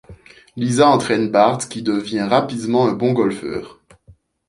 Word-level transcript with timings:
Lisa 0.57 0.87
entraîne 0.87 1.29
Bart 1.29 1.69
qui 1.69 1.83
devient 1.83 2.21
rapidement 2.21 2.87
un 2.87 2.93
bon 2.93 3.13
golfeur. 3.13 3.79